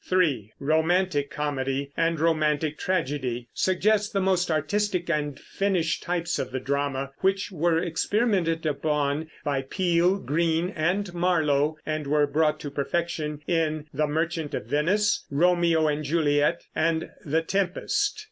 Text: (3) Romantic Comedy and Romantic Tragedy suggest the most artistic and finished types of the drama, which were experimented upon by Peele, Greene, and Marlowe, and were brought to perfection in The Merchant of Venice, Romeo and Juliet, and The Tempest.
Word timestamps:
(3) 0.03 0.51
Romantic 0.57 1.29
Comedy 1.29 1.91
and 1.95 2.19
Romantic 2.19 2.79
Tragedy 2.79 3.47
suggest 3.53 4.13
the 4.13 4.19
most 4.19 4.49
artistic 4.49 5.11
and 5.11 5.39
finished 5.39 6.01
types 6.01 6.39
of 6.39 6.49
the 6.51 6.59
drama, 6.59 7.11
which 7.19 7.51
were 7.51 7.77
experimented 7.77 8.65
upon 8.65 9.29
by 9.43 9.61
Peele, 9.61 10.17
Greene, 10.17 10.69
and 10.75 11.13
Marlowe, 11.13 11.77
and 11.85 12.07
were 12.07 12.25
brought 12.25 12.59
to 12.61 12.71
perfection 12.71 13.41
in 13.45 13.85
The 13.93 14.07
Merchant 14.07 14.55
of 14.55 14.65
Venice, 14.65 15.23
Romeo 15.29 15.87
and 15.87 16.03
Juliet, 16.03 16.63
and 16.75 17.11
The 17.23 17.43
Tempest. 17.43 18.19